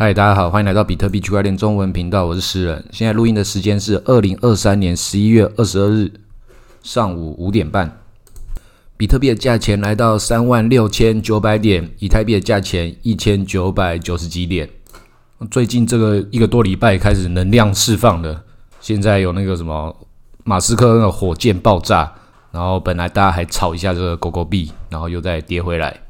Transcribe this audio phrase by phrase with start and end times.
[0.00, 2.84] 嗨，大家好，欢迎来到比特币区块链中文频道，我是诗人。
[2.92, 6.12] 现在录音的时间是二零二三年十一月二十二日
[6.84, 8.00] 上午五点半。
[8.96, 14.70] 比特币的价钱来到三万六千九百点，以太币的价钱一千九百九十几点。
[15.50, 18.44] 最近这个一个多礼拜开始能量释放了，
[18.80, 19.92] 现在有那个什么
[20.44, 22.12] 马斯克那个火箭爆炸，
[22.52, 26.02] 然后本来大家还炒一下这个狗狗币，然后又再跌回来。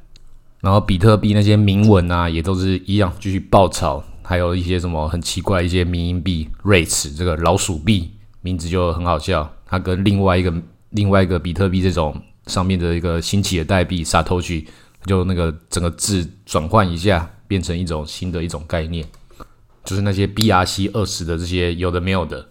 [0.60, 8.10] 然后比特币那些铭文啊，也都是一样继续爆炒，还有一些什么很奇怪一些民营币 r a t e 这个老鼠币
[8.40, 10.52] 名字就很好笑，它跟另外一个
[10.90, 14.66] 另外一个比特币这种上面的一个新起的代币 Satoshi，
[15.06, 19.06] 就那个整个字转换一下，变成一种新的一种概念，
[19.84, 22.48] 就是那些 BRC 二十的这些有的没有的，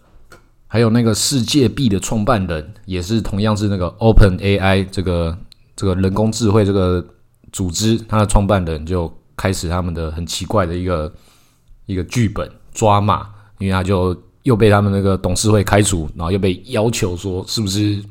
[0.66, 5.36] 还有那个世界币的创办人也是同样是那个 Open AI 这个
[5.76, 7.04] 这个人工智慧这个。
[7.52, 11.12] 组织他的创办人就开始他们的很奇怪的一个
[11.86, 18.02] 一个剧本抓马，因为他就又被他们那个董事会开除，然后又被要求说是不是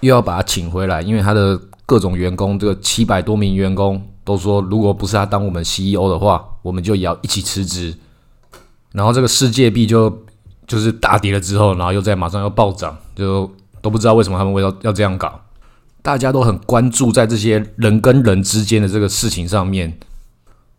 [0.00, 7.94] 又要把他请回来，因为他的各种员工这个七百多名员工都说，如果不是他当我们 CEO 的话，我们就也要一起辞职。
[8.92, 10.24] 然后这个世界币就
[10.66, 15.40] 就是大跌了之后，然后又在马上要暴涨，就都不知道为什么他们会要要这样搞。
[16.06, 19.92] 大家都很关注在这些人跟人之间的这个事情上面。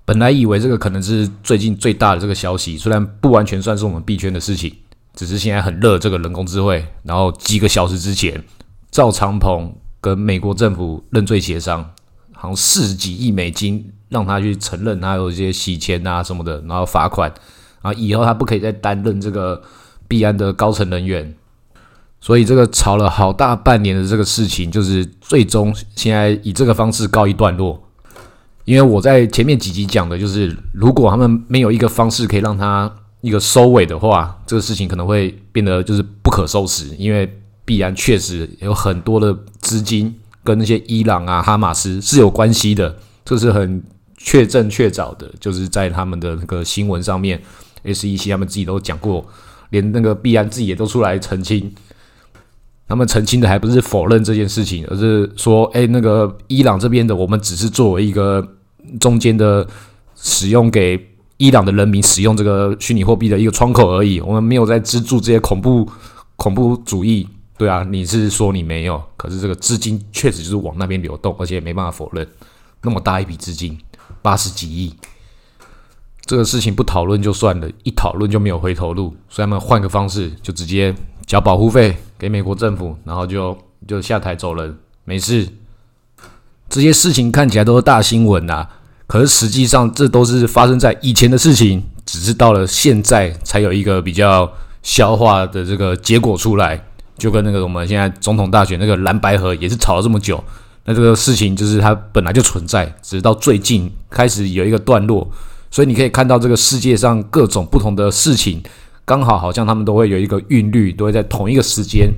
[0.05, 4.73] 本来以为这个可能是最近最大的这个消息，虽然不完全算是我们币圈的事情，
[5.15, 6.85] 只是现在很热这个人工智慧。
[7.03, 8.41] 然后几个小时之前，
[8.89, 11.83] 赵长鹏跟美国政府认罪协商，
[12.31, 17.29] 好像四十几亿美金让他去承认他有一些洗钱啊什么的，然后罚款，
[17.81, 19.61] 然后以后他不可以再担任这个
[20.07, 21.35] 币安的高层人员。
[22.19, 27.81] 所以这个吵了好大半年的这个事情，就是最终现在以这个方式告一段落。
[28.65, 36.87] 因为我在前面几集讲的，就是如果他们没有一个方式可以让他一个收尾的话，这个事情可能会变得就是不可收拾。
[36.97, 37.31] 因为
[37.63, 40.13] 必然确实有很多的资金
[40.43, 43.81] 跟那些伊朗啊、哈马斯是有关系的，这是很
[44.17, 47.41] 确证确凿的，就是在他们的那个新闻上面
[47.85, 49.25] ，SEC 他们自己都讲过，
[49.69, 51.73] 连那个必然自己也都出来澄清。
[52.87, 58.47] 他们澄清的还不是否认这件事情，而是说：“哎，那个伊朗这边的，我们只是作为一个
[58.99, 59.67] 中间的
[60.15, 60.99] 使用给
[61.37, 65.87] 伊朗的人民使用这个虚拟货币的一个窗口而已，我们没有在资助这些恐怖
[66.35, 67.27] 恐怖主义。”
[67.57, 69.01] 对啊，你是说你没有？
[69.17, 72.27] 可是这个资金确实就是往那边流动，而且没办法否认
[72.83, 73.75] 那么大一笔资金，
[74.21, 74.93] 八十几亿，
[76.23, 80.93] 这个事情不讨论就算了，一讨论就没有回头路，所以他们换个方式，就直接
[81.27, 81.97] 交保护费。
[82.19, 83.55] 给美国政府，然后就
[83.87, 85.47] 就下台走人，没事。
[86.67, 88.65] 这些事情看起来都是大新闻呐，
[89.05, 94.51] 可是实际上这都是发生在以前的事情，只是到了现在才有一个比较
[94.81, 96.83] 消化的这个结果出来。
[97.19, 100.43] 就跟那个我们现在总统大选那个蓝白河也是吵了这么久，
[100.85, 105.29] 那这个事情就是它本来就存在，只是到最近开始有一个段落。
[105.69, 108.63] 所以你可以看到这个世界上各种不同的事情。
[109.07, 112.11] 刚好好像他们都会有一个韵律，都会在同一个时间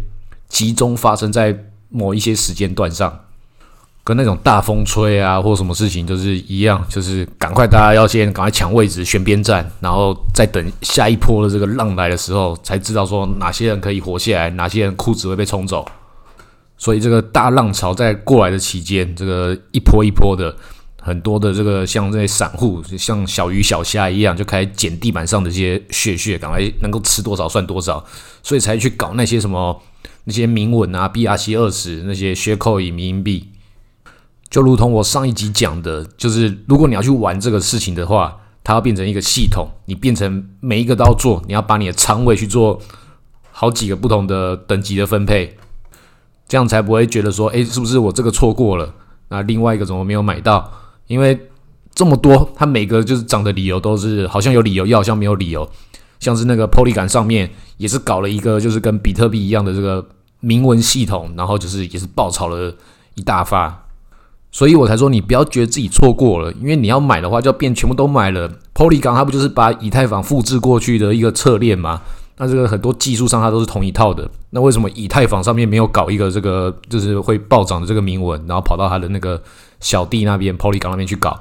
[0.47, 1.55] 集中发生在
[1.89, 3.15] 某一些时间段上，
[4.03, 15.87] 跟那种大风吹啊或什么事情就是一样，就是赶快大家要先赶快抢位置选边站，然后再等下一波的这个浪来的时候，才知道说哪些人可以活下来，哪些人裤子会被冲走。
[16.75, 20.55] 所以这个大浪潮在过来的期间，这个一波一波的。
[21.01, 28.03] 很多的这个像这些散户，像小鱼小虾一样，就开始捡地板上的这些血血，赶快能够吃多少算多少，
[28.43, 29.81] 所以才去搞那些什么
[30.25, 33.49] 那些铭文啊，BRC 二十那些血扣以冥币。
[34.49, 42.81] 就如同我上一集讲的，就是如果你要去玩这个事情的话，它要变成一个系统，你变成每一个都要做，你要把你的仓位去做
[43.51, 45.55] 好几个不同的等级的分配，
[46.47, 48.93] 这样才不会觉得说，诶，是不是我这个错过了？
[49.29, 50.71] 那另外一个怎么没有买到？
[51.09, 51.37] 因为
[51.93, 55.67] 这么多，它每个就是涨的理由都是好像有理由，又好像没有理由。
[56.19, 60.05] 像是那个 Polygon 上面也是搞了一个，就是跟比特币一样的这个
[60.39, 62.73] 铭文系统，然后就是也是爆炒了
[63.15, 63.85] 一大发。
[64.51, 68.47] 所以我才说你不要觉得自己错过了，因为你要买的话就要变全部都买了。
[68.75, 72.01] Polygon 它不就是把以太坊复制过去的一个侧链吗？
[72.37, 74.29] 那这个很多技术上它都是同一套的。
[74.51, 79.41] 那为什么以太坊上面没有搞一个这个就是会暴涨的这个铭文，然后跑到它的那个？
[79.79, 81.39] 小弟那边，Polygon 那边去搞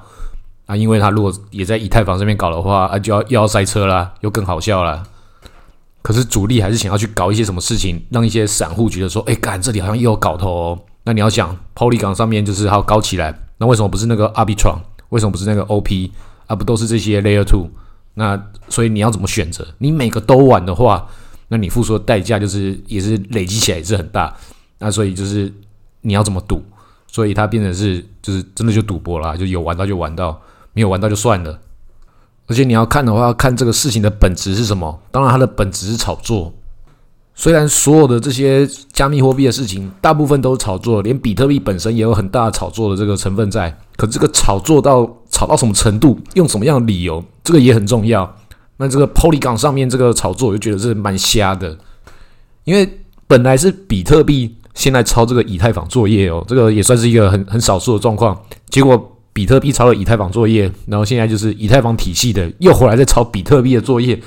[0.66, 5.02] 啊，因为他如果也在以太坊这边搞的话啊，就要又要塞车啦，又更好笑了。
[6.02, 10.78] 可是主力还是想要去搞一些什么事情，让一些散户觉得说，哎，干这里好像又有搞头哦。
[11.04, 14.78] 那你要想，Polygon 上面就是要高起来，那为什么不是那个 Arbitron？
[15.08, 16.12] 为什么不是那个 OP？
[16.46, 17.68] 啊，不都是这些 Layer Two？
[18.14, 19.66] 那所以你要怎么选择？
[19.78, 21.08] 你每个都玩的话，
[21.48, 24.34] 那你付出的代价就是也是累积起来也是很大。
[24.78, 25.52] 那所以就是
[26.02, 26.62] 你要怎么赌？
[27.08, 30.40] 所以它变成是就是真的就赌博啦，就有玩到就玩到，
[30.72, 31.58] 没有玩到就算了。
[32.46, 35.02] 而且你要看的话，看这个事情的本质是什么。
[35.10, 36.54] 当然，它的本质是炒作。
[37.34, 43.78] 虽然所有的这些加密货币的事情，大部分都是炒作，连比特币本身也有很大的炒作的这个成分在。
[43.96, 48.36] 可这个炒作到炒到什么程度，用什么样的理由，这个也很重要。
[48.78, 51.76] 那这个 Polygon 上面这个炒作，我就觉得是蛮瞎的，
[52.64, 58.40] 因为本来是比特币现在抄这个以太坊作业哦，这个也算是一个很很少数的状况。
[58.68, 59.14] 结果。
[59.30, 64.20] 比特币抄了以太坊作业，然后现在就是以太坊体系的又回来在抄比特币的作业，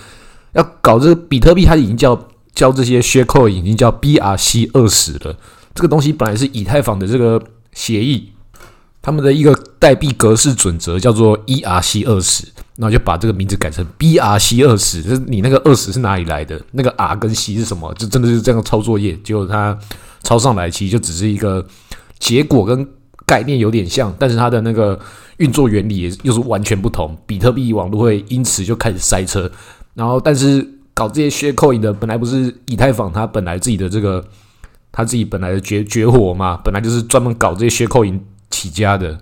[0.53, 2.17] 要搞这个比特币，它已经叫
[2.55, 5.35] 叫这些 share 已经叫 BRC 二十了。
[5.75, 7.41] 这个东西本来是以太坊的这个
[7.73, 8.31] 协议，
[9.01, 12.45] 他们的一个代币格式准则叫做 ERC 二十，
[12.77, 15.01] 那就把这个名字改成 BRC 二十。
[15.01, 16.62] 就是你那个二十是哪里来的？
[16.71, 17.94] 那个 R 跟 C 是什么？
[17.95, 19.77] 就真的是这样抄作业，结果它
[20.24, 21.65] 抄上来其实就只是一个
[22.19, 22.88] 结果跟。
[23.24, 25.00] 概念有点像，但是它的那个
[25.38, 27.18] 运作原理又是完全不同。
[27.25, 29.50] 比特币网络会因此就开始塞车，
[29.94, 34.21] 然后但是搞这些血扣引的本来不是以太坊，它本来自己的这个
[34.92, 38.21] 它自己本来的绝绝活嘛，本来就是专门搞这些血扣引
[38.61, 39.17] 起家的。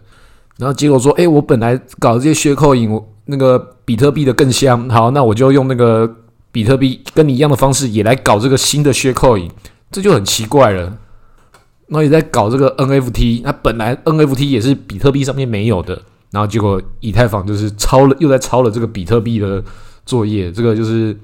[0.57, 6.17] 然后结果说，哎，我本来搞这些血扣影，我那个比特币的更香，好，那我就用那个
[6.51, 9.49] 比特币跟你一样的方式，也来搞这个新的血扣影，
[9.89, 10.97] 这就很奇怪了。
[11.87, 16.01] 那也在搞这个 NFT，那本来 NFT 也是比特币上面没有的，
[16.31, 19.63] 然后结果以太坊就是抄了，又在抄了这个比特币的
[20.05, 21.17] 作业，这个就是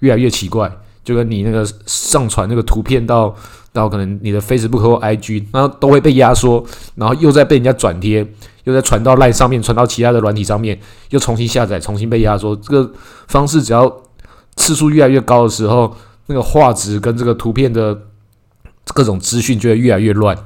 [0.00, 0.70] 越来越奇怪，
[1.04, 3.34] 就跟你那个上传那个图片到
[3.72, 6.64] 到可能你的 Facebook 或 IG，然后都会被压缩，
[6.94, 8.26] 然后又在被人家转贴，
[8.64, 12.54] 又在传到 Line 上面，传到其他的软体上面，又重新下载，重新被压缩。
[12.56, 12.92] 这个
[13.28, 14.02] 方式只要
[14.56, 15.96] 次数越来越高的时候，
[16.26, 17.98] 那个画质跟这个图片的。
[18.94, 20.36] 各种资讯就会越来越乱，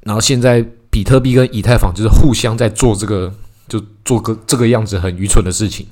[0.00, 3.32] 然后现在比特币跟以太坊就是互相在做这个，
[3.68, 5.86] 就做个这个样子很愚蠢的事情。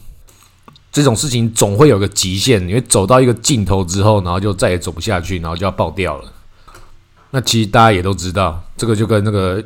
[0.96, 6.32] 这种事情总会有个极限，因为走到一个尽头之后，然后就再也走不下去，然后就要爆掉了。
[7.32, 9.62] 那其实大家也都知道，这个就跟那个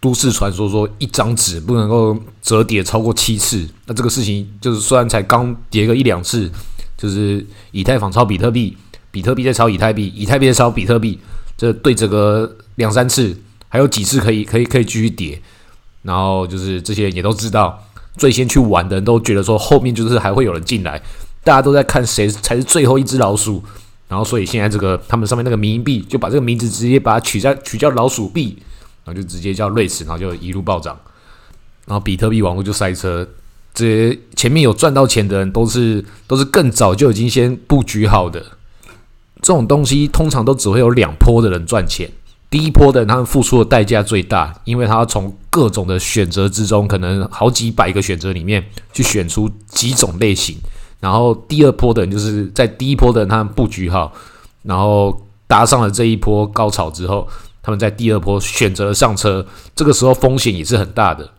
[0.00, 3.66] 都市传说说一张纸不能够折叠超过七次。
[3.86, 6.52] 那这个事情就是虽然才刚叠个一两次，
[6.94, 8.76] 就是以太坊抄比特币。
[9.10, 11.18] 比特币在抄以太币，以太币再抄比特币，
[11.56, 13.34] 这对折个两三次，
[13.70, 15.40] 还有几次可以可以可以继续叠，
[16.02, 17.82] 然后就是这些也都知道，
[18.20, 21.00] 最先去玩的人都觉得说后面就是还会有人进来，
[21.42, 23.62] 大家都在看谁才是最后一只老鼠，
[24.08, 28.58] 然后所以现在这个他们上面那个民币就把这个名字直接把它取在取叫老鼠币，
[29.06, 30.94] 然后就直接叫瑞驰，然后就一路暴涨，
[31.86, 33.26] 然后比特币网络就塞车，
[33.72, 38.44] 这些前面有赚到钱的人都是都是更早就已经先布局好的。
[39.40, 42.10] 这种东西通常都只会有两波的人赚钱。
[42.50, 48.62] 第一波的人，他们付出的代价最大，因为他要从各种的选择之中，可能好几百个选择里面
[48.92, 50.56] 去选出几种类型。
[50.98, 54.12] 然后第二波的人，就是在第一波的人，他们布局好，
[54.64, 55.16] 然后
[55.46, 57.28] 搭上了这一波高潮之后，
[57.62, 61.30] 他们在第二波选择上车，这个时候风险也是很大的。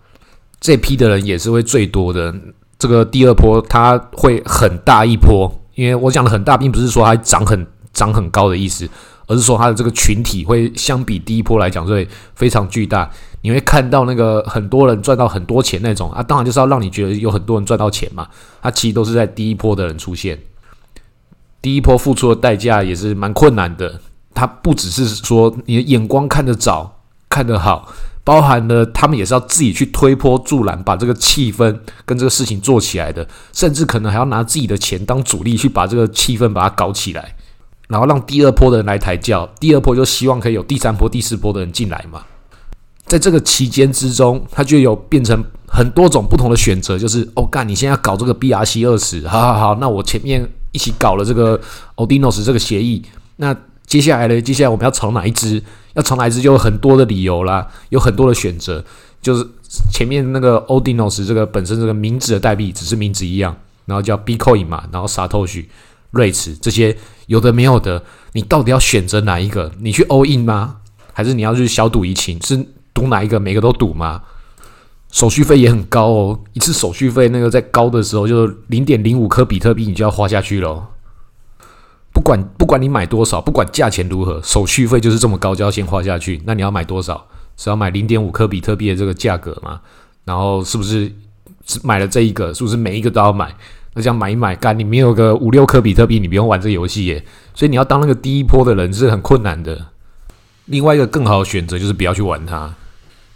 [0.62, 2.34] 这批的人也是会最多的。
[2.80, 7.68] 这个第二波它会很大一波，因为我讲的很大，并不是说它涨很。
[7.94, 8.90] 涨很高的意思，
[9.32, 13.10] 而是说它的这个群体会相比第一波来讲会非常巨大。
[13.44, 18.28] 你会看到那个很多人赚到很多钱那种啊，当然就是要让你觉得有很多人赚到钱嘛。
[18.62, 20.38] 它其实都是在第一波的人出现，
[21.62, 24.02] 第一波付出的代价也是蛮困难的。
[24.34, 27.92] 它不只是说你的眼光看得早、看得好，
[28.24, 37.36] 包含了他们也是要自己去推波助澜，把这个气氛跟这个事情做起来的，甚至可能还要拿自己的钱当主力去把这个气氛把它搞起来。
[37.92, 42.24] 然后让第二波的人来抬轿，第二波就希望可以有第三波、第四波的人进来嘛。
[43.06, 51.60] 在这个期间之中，他就有变成很多种不同的选择，就是哦干，你现在搞这个 BRC 二十，好好好，那我前面一起搞了这个
[51.98, 53.04] Odinos 这个协议，
[53.36, 53.54] 那
[53.86, 54.42] 接下来呢？
[54.42, 55.62] 接下来我们要炒哪一支？
[55.96, 58.82] 要炒哪一支就有很多的理由啦，有很多的选择。
[59.22, 59.46] 就是
[59.92, 63.54] 前面那个 Odinos 这个本身这个名字的代币只是名字一样，
[63.86, 65.66] 然后叫 Bitcoin 嘛，然后 Satoshi。
[66.12, 66.96] 瑞驰这些
[67.28, 68.04] 有的没有的，
[68.34, 69.72] 你到底要选择哪一个？
[69.80, 70.78] 你去 all in 吗？
[71.14, 72.42] 还是你要去小赌怡情？
[72.46, 73.40] 是赌哪一个？
[73.40, 74.22] 每个都赌吗？
[75.12, 80.90] 手续费也很高哦，一次手续费那个在高的时候就零点零五颗比特币，你就要花下去了。
[82.14, 86.42] 不管不管你买多少，不管价钱如何，手续费就是这么高，就要先花下去。
[86.46, 87.28] 那你要买多少？
[87.58, 89.82] 是要买零点五颗比特币的这个价格吗？
[90.24, 91.12] 然后是不是
[91.84, 92.54] 买了这一个？
[92.54, 93.54] 是不是每一个都要买？
[93.94, 97.24] 那这样买一买，干你没有个五六颗比特币，你不用玩这游戏耶。
[97.54, 99.88] 所以你要当那个第一波的人是很困难的。
[100.66, 102.74] 另外一个更好的选择就是不要去玩它。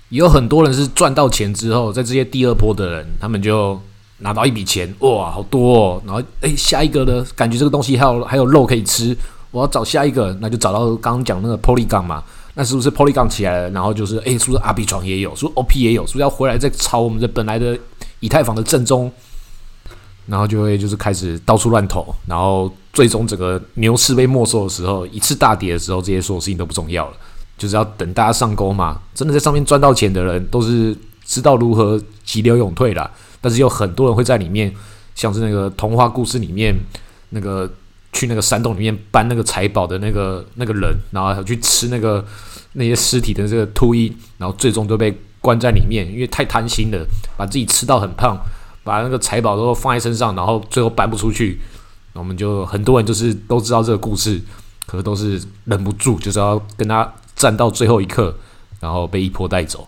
[0.10, 3.78] 也有很多人是赚到钱之后，在这些第二波的人，他们就
[4.20, 6.02] 拿到一笔钱，哇，好多哦。
[6.06, 9.18] 然后诶，下一个呢，感觉这个东西还有还有肉可以吃，
[9.52, 12.24] 我要找下一个，那就找到刚刚讲那个 Polygon 嘛。
[12.54, 13.70] 那是不是 Polygon 起来了？
[13.72, 15.36] 然后就是诶，是不是 R B 床也有？
[15.36, 16.08] 是不是 O P 也有？
[16.08, 17.78] 是不是要回来再炒我们的本来的
[18.22, 19.12] 以太坊的正宗？
[20.27, 27.17] 然后就会就是开始到处乱投，然后最终整个牛市被没收的时候，一次大跌的时候，这些所有事情都不重要了，
[27.58, 29.00] 就是要等大家上钩嘛。
[29.13, 33.10] 真的在上面赚到钱的人，都是知道如何急流勇退啦。
[33.39, 34.74] 但是有很多人会在里面，
[35.13, 36.75] 像是那个童话故事里面
[37.29, 37.72] 那个
[38.12, 42.25] 去那个山洞里面搬那个财宝的那个那个人，然后去吃那个
[42.74, 47.05] 那些尸体的这个秃鹰，然后最终都被关在里面，因为太贪心了，
[47.38, 48.36] 把自己吃到很胖。
[48.86, 51.60] 把那个财宝都放在身上，然后最后搬不出去，
[52.13, 54.39] 我们就很多人就是都知道这个故事，
[54.86, 58.34] 可是都是忍不住，就是要跟他战到最后一刻，
[58.80, 59.88] 然后被一波带走。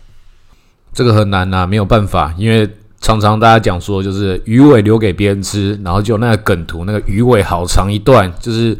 [0.93, 2.67] 这个很难呐，没有办法，因为
[2.99, 8.75] 常常大家讲说，就是鱼尾留给别人吃，然后就那个梗图，那个鱼尾好长一段，就是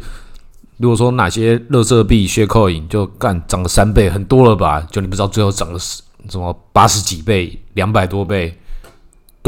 [0.78, 4.80] 如果说哪些乐色币、血扣影就干涨了三倍，很多了吧？
[4.90, 8.58] 就你不知道最后涨了什么八十几倍、两百多倍。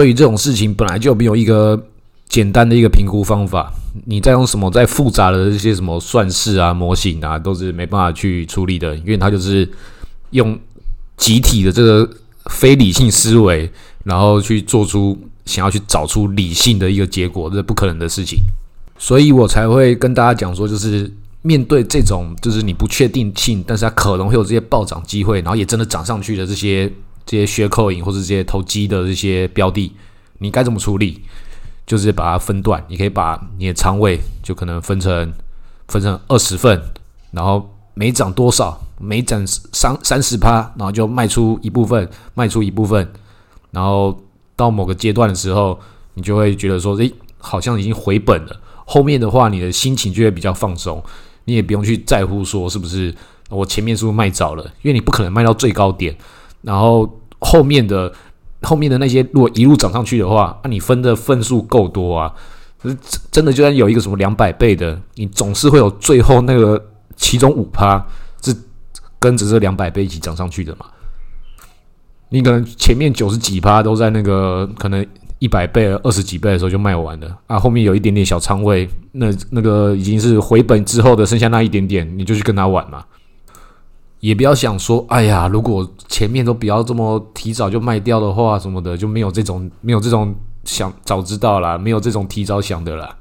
[0.01, 1.79] 对于这种事情，本来就没有一个
[2.27, 3.71] 简单的一个评估方法。
[4.07, 9.69] 你再用什么再复杂的这些什么算式啊、模型啊，都是没办法去处理的，因为它就是
[10.31, 10.59] 用
[11.19, 12.09] 集体的这个
[12.47, 13.71] 非理性思维，
[14.03, 18.39] 然后去做出想要去找出理性的一个结果，这是不可能的事情。
[18.99, 26.91] 所以我才会跟大家讲说，就是面对这种就是你不确定性，但是它可能会有这些暴涨机会，然后也真的涨上去的这些。
[27.31, 29.93] 这些血扣影或者这些投机的这些标的，
[30.39, 31.23] 你该怎么处理？
[31.87, 35.33] 就是把它分段，你可以把你的仓位就可能分成
[35.87, 36.83] 分成二十份，
[37.31, 43.09] 然后每涨多少，每涨三三十趴，然后就卖出一部分，卖出一部分，
[43.71, 44.21] 然后
[44.57, 45.79] 到某个阶段的时候，
[46.15, 48.61] 你就会觉得说，诶，好像已经回本了。
[48.85, 51.01] 后面的话，你的心情就会比较放松，
[51.45, 53.15] 你也不用去在乎说是不是
[53.49, 56.17] 我前面是不是卖早了，因为你不可能卖到最高点，
[56.63, 57.17] 然后。
[57.41, 58.13] 后面的
[58.63, 62.33] 后面的那些，如果一路涨上去的话，那你分的份数够多啊！
[62.83, 62.97] 是
[63.31, 66.83] 真的，就算有一个什么两百倍的，你总是会有最后那个
[67.15, 68.03] 其中五趴
[68.43, 68.55] 是
[69.19, 70.87] 跟着这两百倍一起涨上去的嘛？
[72.31, 75.07] 你可能前面九十几趴都在那个可能
[75.41, 83.05] 一百倍、二十几倍的时候就卖完了啊，后面有一点点小仓位，那那个已经是回本之后的剩下那一点点，你就去跟他玩嘛。
[84.21, 90.35] 也不要想说，哎呀，如果前面都不要这么提早就卖掉的话，什么的就没有这种没有这种
[90.65, 93.17] 想早知道啦，没有这种提早想的啦。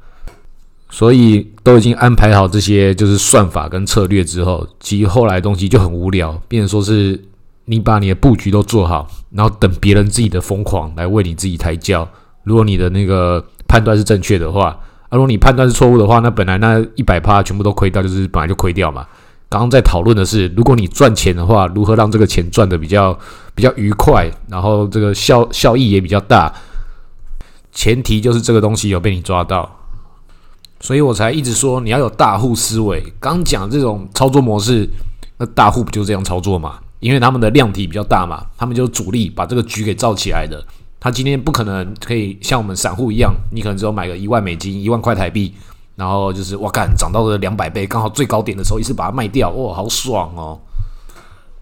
[0.92, 7.24] 所以都已经安排好这些就是算法跟策略之后，其实后来东西就很无聊，变成说是
[7.66, 12.08] 你把你的布局都做好，然后等别人自己的疯狂来为你自己抬轿。
[12.44, 14.78] 如果你的那个判断是正确的话，
[15.10, 19.06] 而如果你判断是错误的话，那本来那一百趴全部都亏掉，就是本来就亏掉嘛。
[19.50, 23.18] 刚刚在讨论的是，如果你赚钱的话，如何让这个钱赚的比较
[23.56, 26.54] 比较愉快，然后这个效效益也比较大。
[27.72, 29.70] 前提就是这个东西有被你抓到，
[30.80, 33.04] 所以我才一直说你要有大户思维。
[33.20, 34.88] 刚讲这种操作模式，
[35.38, 36.80] 那大户不就这样操作嘛？
[37.00, 40.64] 因为他们的量体比较大嘛，他们就是主力把这个局给造起来的。
[41.00, 45.54] 他今天不可能可以像我们散户一样，你可能只有买个一万美金、一万块台币。
[46.00, 50.58] 然后就是我干涨到了两百倍，刚好最高点的时候一次把它卖掉，哇，好爽哦！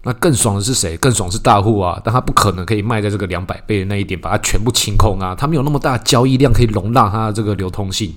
[0.04, 0.96] 那更爽的是谁？
[0.98, 8.14] 更爽是大户啊，但他不可能可以卖在这个两百倍的那一点，把它全部清空啊，他没有那么大交易量可以容纳它的这个流通性，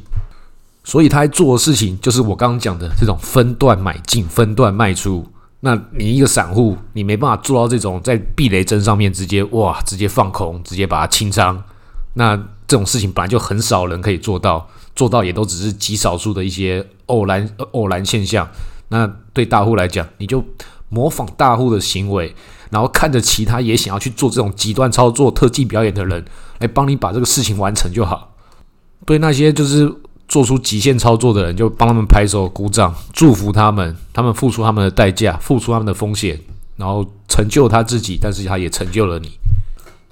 [0.84, 5.25] 所以他做的事情就是我刚刚讲的这种分段买进、分段卖出。
[5.63, 11.62] 那你一个散户，你没办法做到这种在避雷针上面直接哇，直接放空，直接把它清仓。
[12.13, 12.36] 那
[12.68, 14.68] 这种事情本来就很少人可以做到。
[14.94, 18.48] 做到也都只是极少数的一些偶然偶然现象。
[18.89, 20.44] 那对大户来讲，你就
[20.89, 22.36] 模仿大户的行为，
[22.70, 26.24] 然后看着其他也想要去做这种极端操作、特技表演的人
[26.60, 28.36] 来帮你把这个事情完成就好。
[29.06, 29.91] 对那些就是
[30.27, 33.96] 做出极限操作的人，就帮他们拍手鼓掌，祝福他们。
[34.12, 36.38] 他们付出他们的代价，付出他们的风险，
[36.75, 39.32] 然后成就他自己，但是他也成就了你。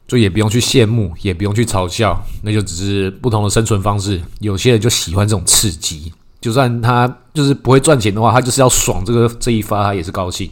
[0.10, 4.20] 就也不用去羡慕，也不用去嘲笑，那就只是不同的生存方式。
[4.40, 6.12] 有些人就喜欢这种刺激，
[6.42, 10.50] 就算他就是不会赚钱的话，他就是要爽这个这一发，他也是高兴。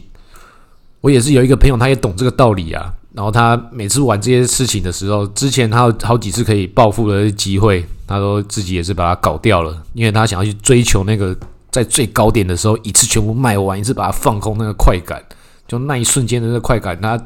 [1.00, 2.94] 我也是有一个朋友，他也懂这个道理啊。
[3.12, 11.36] 然后他每次玩这些事情的时候，之前他有好几次可以暴富的机会，他说自己也是把它搞掉了，因为他想要去追求那个
[11.72, 15.20] 在最高点的时候一次全部卖完，一次把它放空那个快感，
[15.66, 17.20] 就那一瞬间的那个快感，他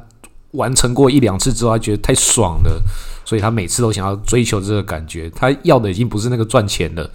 [0.52, 2.82] 完成过一两次之后，他觉得太爽了，
[3.24, 5.30] 所以他每次都想要追求这个感觉。
[5.30, 7.10] 他要的已经不是那个赚钱了，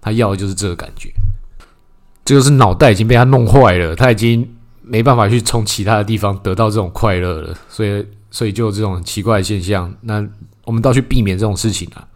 [0.00, 1.10] 他要的就是这个感觉。
[2.24, 4.48] 这就是脑袋已经被他弄坏了，他已经
[4.82, 9.94] 没办法去从其他的地方得到这种快乐了，所以所以就有这种奇怪的现象。
[10.02, 10.26] 那
[10.64, 12.08] 我们都要去避免这种事情啊。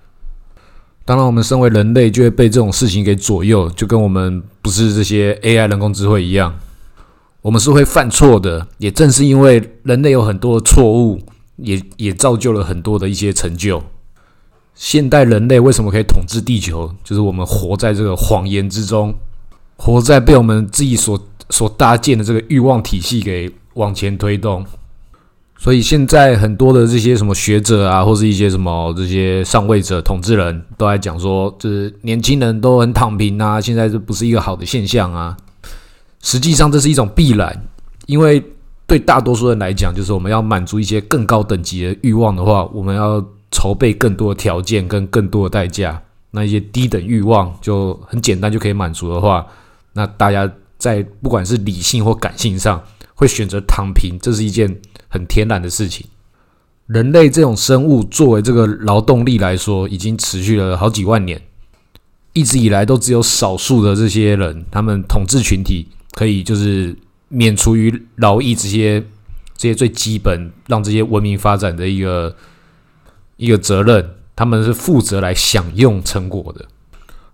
[1.04, 6.54] 当然，我们身为人类就会被这种事情给左右，就跟我们不是这些 AI 人工智慧一样，
[7.48, 8.66] 我们是会犯错的。
[8.76, 11.18] 也正是因为人类有很多的错误，
[11.56, 13.82] 也也造就了很多的一些成就。
[14.74, 16.92] 现代人类为什么可以统治地球？
[17.02, 19.14] 就是我们活在这个谎言之中。
[19.78, 24.66] 活在被我们自己所所搭建的这个欲望体系给往前推动，
[25.56, 35.34] 所以现在很多的这些什么学者啊，或是一些什么这些上位者、统治人都在讲说，就是年轻人都很躺平啊，现在这不是一个好的现象啊。
[36.22, 37.68] 实际上这是一种必然，
[38.06, 38.42] 因为
[38.86, 46.02] 对大多数人来讲，就是我们要满足一些更高等级的欲望的话，我们要筹备更多的条件跟更多的代价。
[46.30, 49.46] 那一些低等欲望就很简单就可以满足的话。
[49.94, 52.82] 那大家在不管是理性或感性上，
[53.14, 56.06] 会选择躺平，这是一件很天然的事情。
[56.86, 61.40] 人类这种生物作为这个劳动力来说，已经持续了好几万年，
[62.32, 66.96] 一直以来都只有少数的这些人，他们统治群体可以就是
[67.28, 69.00] 免除于劳役这些
[69.56, 72.34] 这些最基本让这些文明发展的一个
[73.36, 76.66] 一个责任，他们是负责来享用成果的。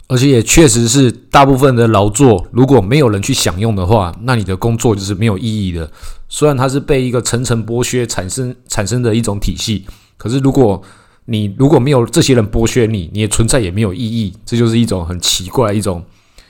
[0.06, 5.90] 而且也确实是，大部分的劳作如果没有人去享用的话，那你的工作就是没有意义的。
[6.28, 9.86] 虽然它是被一个层层剥削产生产生的一种体系，
[10.18, 10.82] 可是如果
[11.24, 14.34] 你如果没有这些人剥削你，你的存在也没有意义。
[14.44, 16.04] 这就是一种很奇怪一种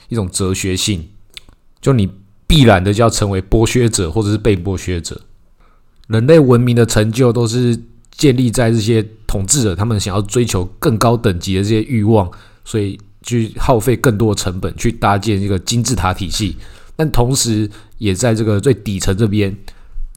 [0.09, 1.07] 一种哲学性，
[1.79, 2.09] 就你
[2.47, 5.19] 必然的就要成为剥削者或者是被剥削者。
[6.07, 7.79] 人类文明的成就都是
[8.11, 12.29] 建立在这些统治者他们想要追求更高等级的这些欲望，
[12.63, 12.99] 所以。
[13.25, 16.55] 去耗费更多的成本去搭建一个金字塔体系，
[16.95, 19.57] 但同时也在这个最底层这边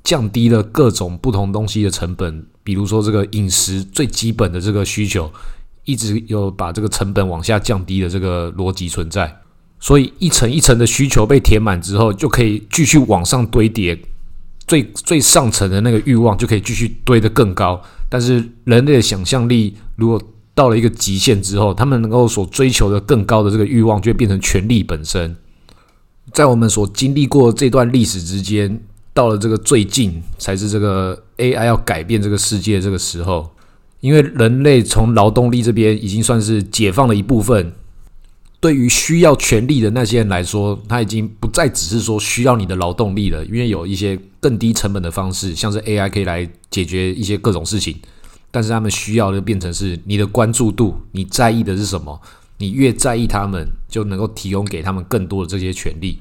[0.04, 5.32] 降低了各种不同东西的成本，比如说这个饮食最基本的这个需求，
[5.86, 9.34] 一直有把这个成本往下降低的这个逻辑存在。
[9.80, 13.98] 所以一层一层的需求被填满之后，就可以继续往上堆叠，
[14.66, 17.80] 最最上层的那个欲望就可以继续堆得更高。
[18.08, 20.20] 但是人类的想象力如果
[20.54, 25.36] 到了一个极限之后，他们能够所追求的更高的这个欲望，就会变成权力本身。
[26.32, 28.80] 在我们所经历过这段历史之间，
[29.14, 33.48] 到了这个最近，才是这个 AI 要改变这个世界这个时候。
[34.00, 37.72] 因为人类从劳动力这边已经算是解放了一部分，
[38.60, 47.96] 对于需要权力的那些人来说，他已经不再只是说需要你的劳动力了，因为有一些更低成本的方式，像是 AI 可以来解决一些各种事情。
[48.50, 52.20] 但是他们需要的变成是你的关注度，你在意的是什么？
[52.56, 56.18] 你越在意他们，就能够提供给他们更多的这些权利。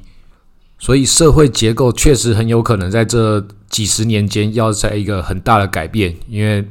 [0.77, 6.63] 所以社会结构确实很有可能在这几十年间要在一个很大的改变，因为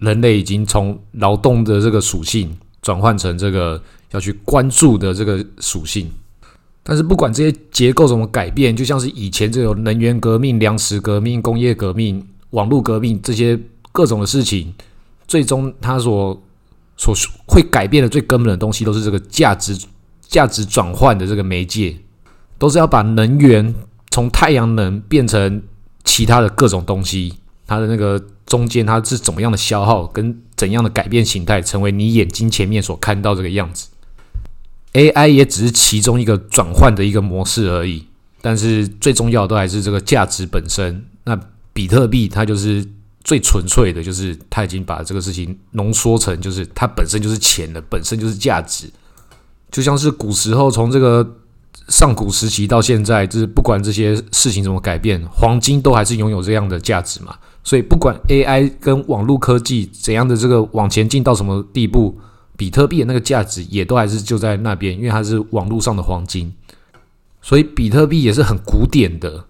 [0.00, 6.10] 人类已经从劳动的这个属性转换成这个要去关注的这个属性。
[6.82, 13.58] 但是不管这些结构怎么改变，就像是以前这种能源革命、粮食革命、工业革命、网络革命这些
[13.90, 14.72] 各种的事情。
[15.26, 16.40] 最终，它所
[16.96, 17.12] 所
[17.46, 19.76] 会改变的最根本的东西，都是这个价值
[20.20, 21.96] 价值转换的这个媒介，
[22.58, 23.74] 都是要把能源
[24.12, 25.60] 从太阳能变成
[26.04, 27.34] 其他的各种东西。
[27.66, 33.88] 它的那个中间，它是怎么样的消耗，跟怎样的改变形态，成为你眼睛前面所看到这个样子。
[34.96, 38.04] AI 也只是其中一个转换的一个模式而已，
[38.40, 41.04] 但是最重要的都还是这个价值本身。
[41.24, 41.38] 那
[41.72, 42.84] 比特币，它就是。
[43.26, 48.88] 最纯粹的就是它已经把这个事情浓缩成，就是它本身就是钱的，本身就是价值。
[49.68, 51.28] 就像是古时候从这个
[51.88, 57.34] 上古时期到现在，就是不管这些事情怎么改变，黄金都还是拥有这样的价值嘛。
[57.64, 62.16] 所以不管 AI 跟网络科技怎样的这个往前进到什么地步，
[62.56, 66.52] 比特币的那个价值也都还是就在那边，因为它是网络上的黄金。
[67.42, 69.44] 所以比特币也是很古典的，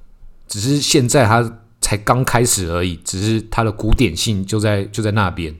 [0.49, 1.61] 只是现在它。
[1.79, 5.55] 才刚开始而已，只是它的古典性就在就在那边。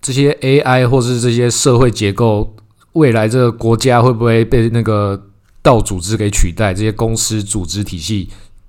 [0.00, 2.54] 这些 AI 或是这些社会结构，
[2.92, 5.20] 未来这个国家会不会被那个
[5.60, 6.72] 道组织给取代？
[6.72, 8.28] 这些公司组织体系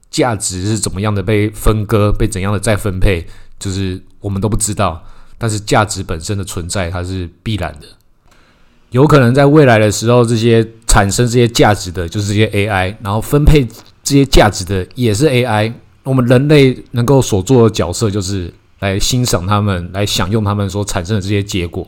[0.09, 3.27] 价值是怎么样的被分割，被怎样的再分配，
[3.59, 5.03] 就是我们都不知道。
[5.43, 7.87] 但是价值本身的存在，它是必然的。
[8.91, 13.67] 有可能在未来的时候，这些产生这些价值的就是这些 AI，然后分配
[14.01, 15.73] 这些价值的也是 AI。
[16.03, 21.85] 我们人类能够所做的角色就是来欣赏他们，来享用他们所产生的这些结果。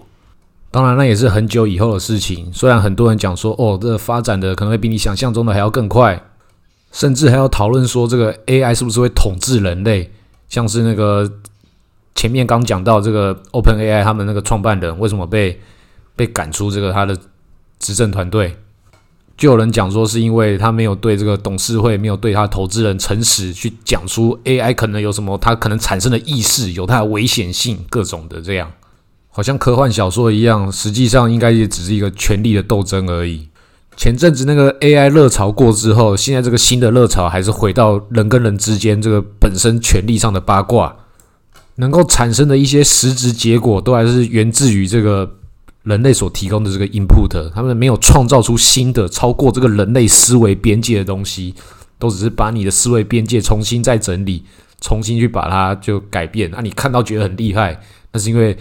[0.70, 2.52] 当然，那也是很久以后的事情。
[2.52, 6.22] 虽然很多人讲说，哦，这发展的可能会比你想象中的还要更快，
[6.92, 10.12] 甚至还要讨论说，这个 AI 是不是会统治人类？
[10.50, 11.32] 像是那个
[12.16, 15.60] 前面刚讲到这个 OpenAI，他们那个创办人为什么被
[16.16, 17.16] 被赶出这个他的
[17.78, 18.58] 执政团队？
[19.38, 28.72] 就有人讲说，是因为他没有对这个董事会，没有对他投资人诚实，去讲出 AI 可能有什么，它可能产生的意识，有它的危险性，各种的这样，
[29.28, 33.50] 好像科幻小说一样，实际上应该也只是一个权力的斗争而已。
[33.98, 40.96] 前阵子那个 AI 热潮过之后，现在这个新的热潮还是回到人跟人之间这个本身权力上的八卦，
[41.76, 45.38] 能够产生的一些实质结果，都还是源自于这个。
[45.86, 51.54] 人类所提供的这个 input，他们没有创造出新的超过这个人类思维边界的东西，
[52.00, 54.44] 都只是把你的思维边界重新再整理，
[54.82, 56.50] 重新去把它就改变。
[56.50, 57.80] 那你看到觉得很厉害，
[58.12, 58.58] 那是因为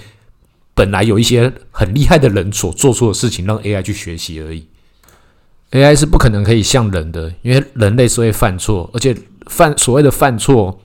[0.74, 4.66] 本来有一些很厉害的人所做出的事情，让 AI 去学习而已。
[5.70, 10.78] AI 是不可能可以像人的，因为人类是会犯错，而且犯所谓的犯错，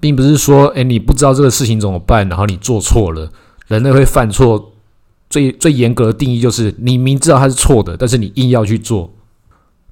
[0.00, 3.30] 并不是说诶你不知道这个事情怎么办，然后你做错了，
[3.68, 4.72] 人类会犯错。
[5.28, 9.08] 最最严格的定义就是，你明知道它是错的，但是你硬要去做。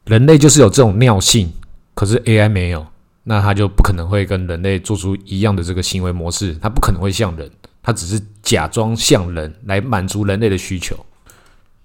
[0.04, 1.52] 人类就是有这种尿性，
[1.94, 2.84] 可是 AI 没有，
[3.22, 7.48] 那它就不可能会跟人类做出一样的这个行为模式，它不可能会像人，
[7.84, 10.96] 它只是假装像人来满足人类的需求。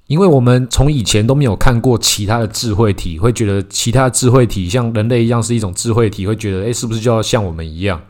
[0.07, 8.01] 因为我们从以前都没有看过其他的智慧体，会觉得其他智慧体像人类一样是一种智慧体，会觉得诶，是不是就要像我们一样？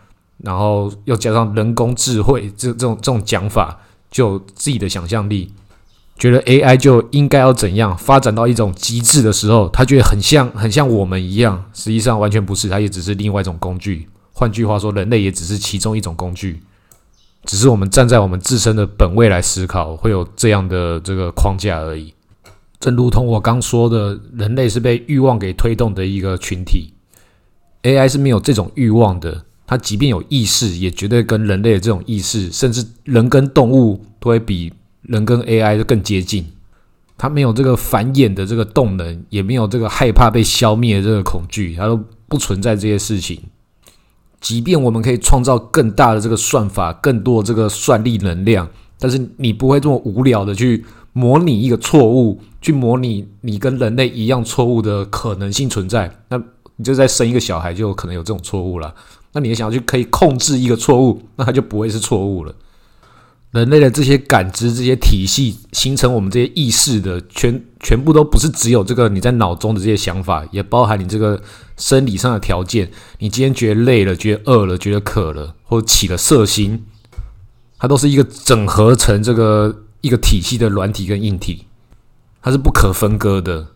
[0.43, 3.79] 然后又加上人工智慧这这种这种讲法。
[4.13, 5.51] 就自己的想象力，
[6.19, 14.07] 觉得 AI 就应该要怎样发展到一种极致的时候，他觉得很像很像我们一样，实际上完全不是，它也只是另外一种工具。
[14.31, 16.61] 换句话说，人类也只是其中一种工具，
[17.45, 22.13] 只是我们站在我们自身的本位来思考，会有这样的这个框架而已。
[22.79, 26.93] 正如同我刚说的，人类是被欲望给推动的一个群体
[27.81, 29.43] ，AI 是没有这种欲望的。
[29.65, 34.71] 它即便有意识，也绝对跟人类的这种意识，甚至人跟动物都会比
[35.03, 36.45] 人跟 AI 更接近。
[37.17, 41.97] 它没有这个繁衍的这个动能，也没有这个害怕被消灭的这个恐惧，它都
[42.27, 43.39] 不存在这些事情。
[44.41, 48.67] 即便我们可以创造更大的这个算法，更多这个算力能量，
[48.99, 56.13] 但是你不会这么无聊的去模拟一个错误，去模拟你跟人类一样错误的可能性存在。
[56.27, 56.37] 那
[56.75, 58.93] 你就再生一个小孩，就可能有这种错误了。
[59.33, 62.53] 那你想要去可以控制一个错误，那它就不会是错误了。
[63.51, 71.39] 人类的这些感知、这些体系形成我们这些意识的，全全部都不是只有这个你在脑中的这些想法，也包含你这个
[71.77, 72.89] 生理上的条件。
[73.19, 76.83] 你今天觉得累了，觉得饿了，觉得渴了，或者起了色心，
[77.77, 81.65] 它都是一个整合成这个一个体系的软体跟硬体，
[82.41, 83.67] 它是不可分割的。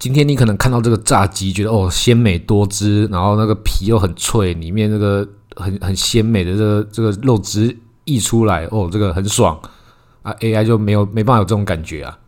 [0.00, 9.60] 今天你可能看到这个炸鸡，觉得哦鲜美多汁，然后那个皮又很脆，里面那个很很鲜美的这个这个肉汁溢出来，哦这个很爽
[10.22, 12.18] 啊！AI 就没有没办法有这种感觉啊，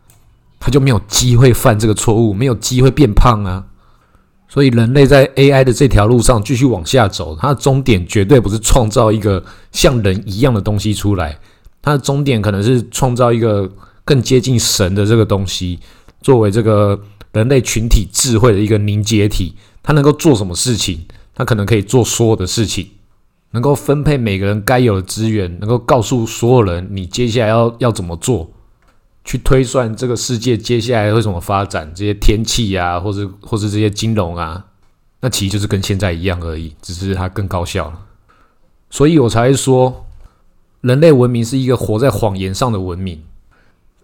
[0.59, 3.65] 它就没有机会犯这个错误，没有机会变胖啊。
[4.47, 11.39] 所以人类在 AI 的这条路上继续往下走，它的终点绝对不是创造一个像人一样的东西出来，
[11.81, 13.67] 它的终点可能是创造一个
[14.05, 15.79] 更接近神的这个东西，
[16.21, 17.01] 作为这个。
[17.33, 21.01] 人类群体智慧的一个凝结体，它能够做什么事情？
[21.35, 22.87] 它可能可以做所有的事情，
[23.51, 28.51] 能够分配每个人该有的资源，能够告诉所有人你接下来要要怎么做，
[29.25, 34.63] 去推算这个世界接下来会怎么发展，这些天气啊，或者或是这些金融啊，
[35.21, 37.99] 那其实就是跟现在一样而已，只是它更高效了。
[38.91, 40.05] 所以我才会说，
[40.81, 43.23] 人类文明是一个活在谎言上的文明。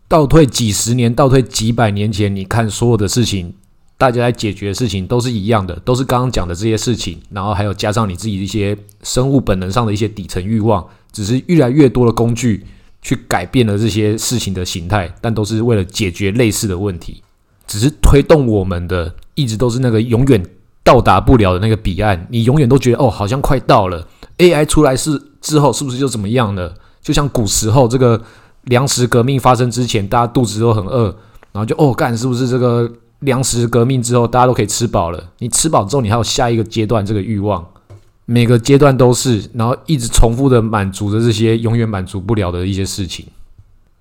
[0.10, 3.54] 倒退几十年，倒退几百年前，你看所有的事情，
[3.96, 12.66] 大家在解决的事情都是一样的，都是刚刚讲的这些事情，然后还有加上你自己一些生物本能上的一些底层欲望，只是越来越多的工具
[13.04, 17.22] 去改变了这些事情的形态，但都是为了解决类似的问题，
[17.68, 20.44] 只是推动我们的一直都是那个永远
[20.84, 24.08] 到达不了的那个彼岸，你永远都觉得哦，好像快到了
[24.40, 26.74] ，AI 出来是之后是不是就怎么样了？
[27.00, 28.20] 就像古时候这个。
[28.66, 31.06] 粮食革命发生之前，大家肚子都很饿，
[31.52, 35.32] 然后就哦干，是不是这个粮食革命之后，大家都可以吃饱了？
[35.40, 37.66] 你吃饱之后，你还有下一个阶段这个欲望，
[38.26, 43.26] 每个阶段都是，然后一直重复的满足着这些永远满足不了的一些事情。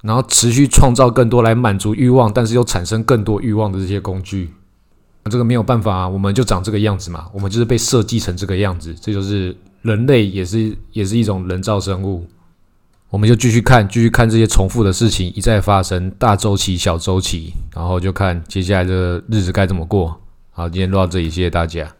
[0.00, 4.50] 然后持续创造更多来满足欲望，但是又产生更多欲望的这些工具。
[5.28, 12.24] 这个没有办法啊，我们就长这个样子嘛，我们就是被设计成这个样子，这就是人类，也是也是一种人造生物。
[13.10, 20.20] 我们就继续看，继续看这些重复的事情一再发生，大周期、小周期，然后就看接下来的日子该怎么过。
[20.50, 21.97] 好，今天录到这里，谢谢大家。